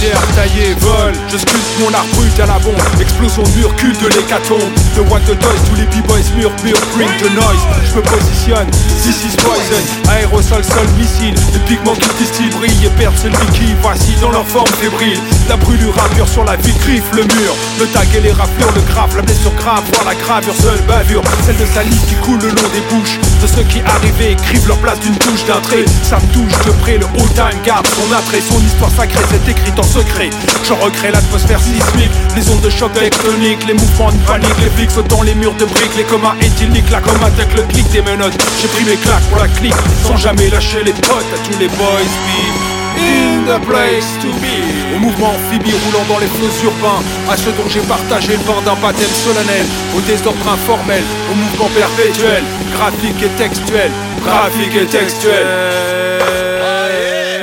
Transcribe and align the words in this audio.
pierre 0.00 0.20
taillée 0.34 0.74
vole 0.80 1.14
Je 1.28 1.36
sculpte 1.38 1.78
mon 1.80 1.92
art 1.94 2.06
brut 2.14 2.38
à 2.40 2.46
la 2.46 2.58
bombe. 2.58 2.80
Explosion 3.00 3.42
mur, 3.56 3.74
culte 3.76 4.00
de 4.02 4.08
l'hécatombe. 4.08 4.72
De 4.96 5.00
What 5.02 5.20
the 5.20 5.38
Toys, 5.38 5.60
tous 5.68 5.76
les 5.76 5.86
b-boys 5.86 6.30
mur, 6.36 6.50
bring 6.62 7.08
the 7.18 7.30
noise. 7.34 7.62
Je 7.84 7.96
me 7.96 8.02
positionne, 8.02 8.68
this 9.02 9.24
is 9.24 9.36
poison. 9.36 9.82
Aérosol, 10.10 10.64
sol, 10.64 10.86
missile. 10.98 11.34
Les 11.52 11.60
pigments 11.60 11.94
qui 11.94 12.08
distillent 12.18 12.50
brillent 12.50 12.86
et 12.86 12.90
perdent 12.90 13.18
celui 13.18 13.46
qui 13.52 13.74
vacille 13.82 14.20
dans 14.20 14.30
leur 14.30 14.46
forme 14.46 14.68
fébrile 14.80 15.20
La 15.48 15.56
brûlure 15.56 15.94
rapure 15.94 16.28
sur 16.28 16.44
la 16.44 16.56
vie 16.56 16.74
griffe 16.74 17.10
le 17.12 17.22
mur. 17.22 17.54
Le 17.80 17.86
tag 17.86 18.06
et 18.14 18.20
les 18.20 18.32
raflures, 18.32 18.70
le 18.74 18.82
grave, 18.82 19.16
la 19.16 19.22
blessure 19.22 19.54
grave 19.54 19.82
Voir 19.94 20.04
la 20.04 20.14
gravure, 20.14 20.54
seule 20.54 20.80
bavure. 20.86 21.22
Celle 21.46 21.56
de 21.56 21.64
salive 21.64 22.04
qui 22.06 22.14
coule 22.16 22.38
le 22.40 22.48
long 22.48 22.68
des 22.74 22.82
bouches. 22.90 23.18
De 23.40 23.46
ceux 23.46 23.62
qui 23.62 23.80
arrivaient 23.80 24.32
écrivent 24.32 24.68
leur 24.68 24.76
place 24.78 25.00
d'une 25.00 25.16
touche 25.16 25.46
d'un 25.46 25.60
trait. 25.60 25.86
Ça 26.02 26.18
me 26.18 26.32
touche 26.34 26.52
de 26.66 26.72
près, 26.82 26.98
le 26.98 27.06
old 27.18 27.32
time 27.34 27.58
garde 27.64 27.86
son 27.86 28.12
attrait. 28.12 28.42
Son 28.42 28.60
histoire 28.60 28.90
sacrée, 28.90 29.24
c'est 29.30 29.50
écrite 29.50 29.78
en 29.78 29.82
secret. 29.84 30.28
Je 30.64 30.72
recrée 30.74 31.10
l'atmosphère 31.10 31.60
sismique 31.60 32.12
Les 32.36 32.50
ondes 32.50 32.60
de 32.60 32.68
choc 32.68 32.92
tectonique 32.92 33.66
Les 33.66 33.74
mouvements 33.74 34.12
de 34.12 34.18
panique, 34.26 34.58
les 34.60 34.70
flics 34.70 34.90
sautant 34.90 35.22
les 35.22 35.34
murs 35.34 35.54
de 35.54 35.64
briques. 35.64 35.96
Les 35.96 36.04
comas 36.04 36.34
éthyliques, 36.42 36.90
la 36.90 37.00
coma 37.00 37.26
avec 37.26 37.54
le 37.56 37.62
clic 37.62 37.88
des 37.90 38.02
menottes. 38.02 38.36
J'ai 38.60 38.68
pris 38.68 38.84
mes 38.84 38.96
claques 38.96 39.24
pour 39.30 39.38
la 39.38 39.48
clique 39.48 39.74
Sans 40.04 40.16
jamais 40.16 40.50
lâcher 40.50 40.84
les 40.84 40.92
potes 40.92 41.32
à 41.34 41.38
tous 41.48 41.58
les 41.58 41.68
boys 41.68 42.77
in 42.98 43.44
the 43.46 43.58
place 43.66 44.18
to 44.22 44.28
be. 44.42 44.58
Au 44.94 44.98
mouvement 44.98 45.30
amphibie 45.30 45.74
roulant 45.84 46.04
dans 46.08 46.18
les 46.18 46.26
flots 46.26 46.64
urbains 46.64 47.02
À 47.30 47.36
ceux 47.36 47.52
dont 47.52 47.68
j'ai 47.68 47.80
partagé 47.80 48.32
le 48.32 48.42
vent 48.42 48.60
d'un 48.62 48.74
baptême 48.74 49.14
solennel 49.14 49.66
Au 49.96 50.00
désordre 50.00 50.48
informel, 50.48 51.02
au 51.30 51.34
mouvement 51.34 51.68
perpétuel 51.68 52.42
Graphique 52.72 53.22
et 53.22 53.28
textuel, 53.38 53.90
graphique 54.22 54.74
et 54.74 54.86
textuel. 54.86 55.46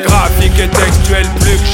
Graphique 0.06 0.59
et 0.59 0.70
textuel, 0.70 1.25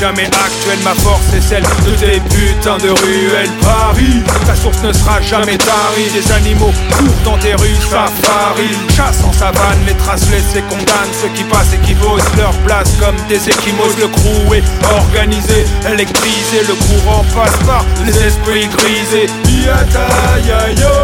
jamais 0.01 0.25
actuel. 0.25 0.79
Ma 0.83 0.95
force 0.95 1.31
est 1.35 1.41
celle 1.41 1.63
de 1.85 1.95
tes 1.95 2.19
putains 2.33 2.79
de 2.79 2.89
ruelles. 2.89 3.53
Paris, 3.61 4.23
ta 4.47 4.55
source 4.55 4.81
ne 4.81 4.91
sera 4.91 5.21
jamais 5.21 5.57
tarie 5.57 6.09
Des 6.11 6.31
animaux 6.31 6.73
courent 6.97 7.21
dans 7.23 7.37
tes 7.37 7.53
rues 7.53 7.77
safari. 7.87 8.71
Chasse 8.95 9.23
en 9.23 9.31
savane, 9.31 9.77
les 9.85 9.93
traces 9.93 10.27
laissées 10.31 10.63
condamnent 10.69 11.13
Ceux 11.21 11.29
qui 11.29 11.43
passent 11.43 11.73
et 11.75 11.85
qui 11.85 11.93
posent 11.93 12.35
leur 12.35 12.53
place 12.65 12.89
comme 12.99 13.15
des 13.29 13.47
échymoses. 13.47 13.97
Le 13.99 14.07
crew 14.07 14.55
est 14.55 14.63
organisé, 14.89 15.65
électrisé. 15.87 16.65
Le 16.67 16.73
courant 16.73 17.23
passe 17.35 17.57
par 17.67 17.85
les 18.03 18.17
esprits 18.25 18.67
grisés. 18.77 19.29
Yata 19.45 20.07
ya 20.47 20.71
yo 20.81 20.95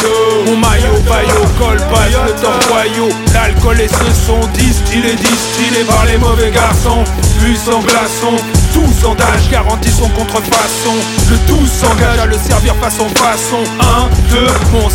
yo 0.00 0.44
Mon 0.46 0.56
maillot, 0.56 0.98
baillot, 1.06 1.46
col 1.58 1.76
passe 1.92 2.16
le 2.26 2.32
temps 2.40 2.58
royaux 2.70 3.12
L'alcool 3.46 3.80
et 3.80 3.86
ce 3.86 4.26
sont 4.26 4.40
distillés, 4.54 5.14
distillés 5.14 5.84
par 5.86 6.04
les 6.06 6.18
mauvais 6.18 6.50
garçons 6.50 7.04
Puissant 7.38 7.80
glaçon, 7.80 8.34
tous 8.72 9.06
en 9.06 9.14
d'âge 9.14 9.48
garantit 9.50 9.90
son 9.90 10.08
contrefaçon. 10.08 10.94
Le 11.30 11.36
tout 11.46 11.66
s'engage 11.66 12.18
à 12.18 12.26
le 12.26 12.36
servir 12.38 12.74
façon 12.76 13.06
façon. 13.10 13.62
1, 13.78 14.08
2, 14.34 14.46
mon 14.72 14.88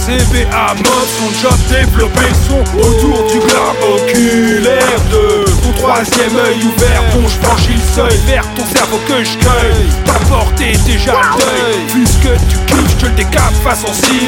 à 0.52 0.74
mode 0.74 1.10
Son 1.18 1.42
job 1.42 1.58
développer 1.70 2.28
son. 2.48 2.60
Autour 2.78 3.28
du 3.32 3.40
globe 3.40 3.96
oculaire 3.96 5.02
de 5.12 5.46
Ton 5.62 5.72
troisième 5.78 6.36
œil 6.36 6.58
ouvert 6.66 7.04
dont 7.14 7.28
je 7.28 7.48
franchis 7.48 7.74
le 7.74 7.96
seuil 7.96 8.20
Vers 8.26 8.46
ton 8.56 8.66
cerveau 8.66 9.00
que 9.08 9.24
je 9.24 9.38
cueille. 9.38 9.90
T'emporter 10.06 10.74
déjà 10.86 11.14
le 11.14 11.40
deuil 11.40 12.06
ce 12.06 12.18
que 12.18 12.36
tu 12.50 12.71
je 13.02 13.06
le 13.08 13.12
décape 13.14 13.54
façon 13.64 13.88
si 13.94 14.28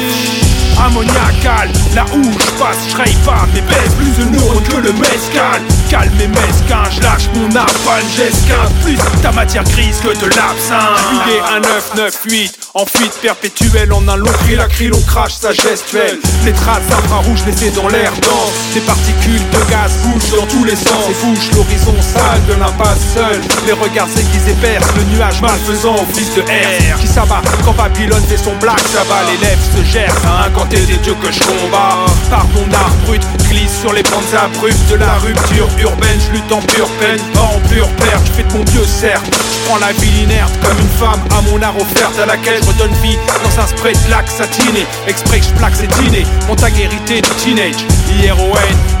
Ammoniacal, 0.78 1.70
là 1.94 2.04
où 2.14 2.22
je 2.24 2.50
passe, 2.58 2.78
je 2.88 2.96
pas 3.24 3.46
mais 3.54 3.60
baisse 3.62 3.94
plus 3.96 4.24
de 4.24 4.30
neurones 4.30 4.62
que 4.64 4.76
le 4.76 4.92
mescal. 4.92 5.62
Calme 5.88 6.20
et 6.20 6.28
mesquin, 6.28 6.82
je 6.90 7.00
lâche 7.00 7.28
mon 7.34 7.48
napalm, 7.48 8.04
j'esquinte 8.16 8.74
plus 8.82 8.98
ta 9.22 9.30
matière 9.30 9.64
grise 9.64 10.00
que 10.00 10.18
de 10.18 10.26
l'absinthe. 10.26 10.98
Juillet 11.24 11.40
un 11.54 11.60
998 11.60 12.63
en 12.74 12.84
fuite 12.86 13.14
perpétuelle, 13.22 13.92
en 13.92 14.06
un 14.08 14.16
long 14.16 14.32
cri, 14.42 14.56
la 14.56 14.66
cri, 14.66 14.88
l'on 14.88 15.00
crache 15.02 15.34
sa 15.34 15.52
gestuelle. 15.52 16.18
Les 16.44 16.52
traces 16.52 16.90
infrarouges 16.90 17.44
laissées 17.46 17.70
dans 17.70 17.86
l'air 17.86 18.12
dense. 18.20 18.74
Des 18.74 18.80
particules 18.80 19.42
de 19.52 19.70
gaz 19.70 19.92
bougent 20.02 20.36
dans 20.36 20.46
tous 20.46 20.64
les 20.64 20.74
sens. 20.74 21.06
Et 21.08 21.24
bouche 21.24 21.50
l'horizon 21.54 21.94
sale 22.02 22.44
de 22.48 22.54
l'impasse 22.54 23.14
seule. 23.14 23.40
Les 23.66 23.72
regards 23.72 24.08
aiguisés 24.18 24.56
percent 24.60 24.92
le 24.96 25.04
nuage 25.14 25.40
malfaisant 25.40 25.94
au 25.94 26.06
fils 26.12 26.34
de 26.34 26.42
R. 26.42 26.98
Qui 27.00 27.06
s'abat 27.06 27.42
quand 27.64 27.74
Babylone 27.74 28.24
fait 28.28 28.42
son 28.42 28.56
black 28.56 28.80
sabbat. 28.80 29.22
Les 29.30 29.46
lèvres 29.46 29.62
se 29.76 29.84
gercent 29.84 30.26
à 30.26 30.46
incanter 30.46 30.80
des 30.80 30.96
dieux 30.96 31.16
que 31.22 31.30
je 31.30 31.40
combats. 31.44 32.06
Par 32.28 32.46
mon 32.48 32.66
art 32.74 32.94
brut, 33.06 33.22
glisse 33.48 33.80
sur 33.80 33.92
les 33.92 34.02
pentes 34.02 34.34
abruptes 34.34 34.90
de 34.90 34.96
la 34.96 35.14
rupture 35.18 35.68
urbaine. 35.78 36.18
Je 36.26 36.32
lutte 36.32 36.50
en 36.50 36.60
pure 36.60 36.90
peine, 36.98 37.20
pas 37.34 37.54
en 37.54 37.60
pure 37.68 37.88
perte 38.02 38.33
mon 38.54 38.64
Dieu 38.64 38.84
certes, 38.84 39.24
je 39.26 39.68
prends 39.68 39.78
la 39.78 39.92
vie 39.92 40.22
inerte 40.22 40.52
comme 40.62 40.78
une 40.78 40.88
femme 40.88 41.20
à 41.36 41.42
mon 41.42 41.60
art 41.62 41.76
offerte 41.76 42.18
à 42.18 42.26
laquelle 42.26 42.62
je 42.62 42.68
redonne 42.68 42.94
vie. 43.02 43.18
Dans 43.42 43.60
un 43.60 43.66
spray 43.66 43.92
de 43.92 44.10
lac 44.10 44.28
satiné 44.28 44.86
Exprès 45.06 45.40
que 45.40 45.46
je 45.46 45.52
plaque 45.54 45.74
ces 45.74 45.86
dîners, 45.86 46.26
montagne 46.48 46.78
héritée 46.78 47.20
du 47.20 47.30
teenage. 47.30 47.84
Hier 48.10 48.36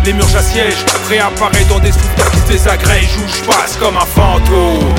les 0.04 0.12
murs 0.12 0.28
j'assiège. 0.28 0.76
Réapparaît 1.08 1.64
dans 1.68 1.78
des 1.78 1.92
souvenirs 1.92 2.30
qui 2.32 2.38
se 2.38 2.52
désagrègent. 2.52 3.16
Où 3.16 3.28
je 3.28 3.42
passe 3.46 3.76
comme 3.76 3.96
un 3.96 4.06
fantôme. 4.06 4.92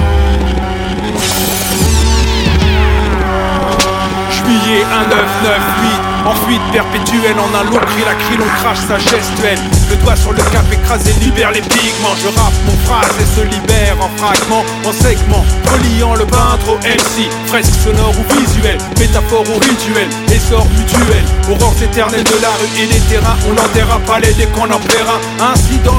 Juillet 4.31 4.85
1998 4.85 6.04
en 6.25 6.35
fuite 6.45 6.61
perpétuelle, 6.71 7.37
en 7.39 7.51
un 7.55 7.63
long 7.63 7.77
cri, 7.77 8.01
la 8.05 8.15
cri, 8.15 8.37
l'on 8.37 8.49
crache 8.61 8.81
sa 8.87 8.97
gestuelle. 8.97 9.59
Le 9.89 9.95
doigt 9.97 10.15
sur 10.15 10.33
le 10.33 10.41
cap 10.51 10.65
écrasé, 10.71 11.13
libère 11.21 11.51
les 11.51 11.61
pigments. 11.61 12.15
Je 12.21 12.27
rappe 12.27 12.57
mon 12.65 12.77
phrase 12.85 13.13
et 13.19 13.39
se 13.39 13.45
libère 13.45 13.97
en 14.01 14.09
fragments, 14.17 14.65
en 14.85 14.91
segments 14.91 15.45
Reliant 15.71 16.15
le 16.15 16.25
peintre 16.25 16.69
au 16.69 16.77
MC, 16.77 17.29
fresque 17.47 17.73
sonore 17.83 18.13
ou 18.17 18.25
visuel 18.39 18.77
Métaphore 18.99 19.45
ou 19.49 19.59
rituel, 19.59 20.09
essor 20.33 20.65
mutuel. 20.77 21.23
Aurore 21.49 21.75
éternelle 21.81 22.23
de 22.23 22.41
la 22.41 22.49
rue 22.49 22.83
et 22.83 22.87
des 22.87 22.99
terrains 23.07 23.37
On 23.47 23.53
n'enterra 23.53 23.99
pas 23.99 24.19
les 24.19 24.33
dès 24.33 24.47
qu'on 24.47 24.69
en 24.69 24.79
plaira. 24.79 25.19
Ainsi 25.39 25.77
dans 25.83 25.95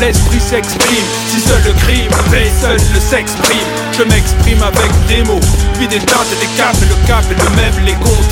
l'esprit 0.00 0.40
s'exprime. 0.40 1.06
Si 1.28 1.40
seul 1.40 1.62
le 1.64 1.72
crime 1.72 2.10
paie, 2.30 2.50
seul 2.60 2.76
le 2.92 3.00
s'exprime 3.00 3.68
Je 3.92 4.02
m'exprime 4.02 4.62
avec 4.62 4.90
des 5.06 5.22
mots, 5.24 5.40
puis 5.74 5.86
des 5.86 5.98
teintes 5.98 6.26
et 6.32 6.40
des 6.40 6.52
capes 6.56 6.76
Le 6.80 7.06
cap 7.06 7.24
est 7.30 7.38
le 7.38 7.50
même, 7.56 7.61
les 7.61 7.61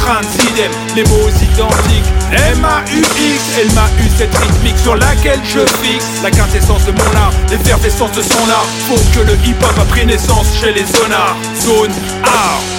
contraintes 0.00 0.34
idem 0.50 0.70
Les 0.96 1.04
mots 1.04 1.28
identiques. 1.28 2.12
M-A-U-X, 2.32 3.42
M-A-U 3.58 4.04
cette 4.16 4.36
rythmique 4.36 4.78
sur 4.78 4.94
laquelle 4.94 5.40
je 5.44 5.60
fixe 5.82 6.22
La 6.22 6.30
quintessence 6.30 6.84
de 6.84 6.92
mon 6.92 7.16
art, 7.16 7.32
l'effervescence 7.50 8.12
de 8.12 8.22
son 8.22 8.48
art 8.48 8.66
Faut 8.88 9.18
que 9.18 9.24
le 9.24 9.34
hip-hop 9.44 9.78
a 9.78 9.84
pris 9.86 10.06
naissance 10.06 10.46
chez 10.60 10.72
les 10.72 10.84
zonards. 10.84 11.36
Zone 11.60 11.92
art 12.24 12.69